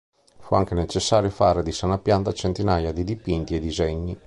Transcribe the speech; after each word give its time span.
Fu 0.39 0.55
anche 0.55 0.73
necessario 0.73 1.29
fare 1.29 1.61
di 1.61 1.71
sana 1.71 1.99
pianta 1.99 2.33
centinaia 2.33 2.91
di 2.91 3.03
dipinti 3.03 3.53
e 3.53 3.59
disegni. 3.59 4.17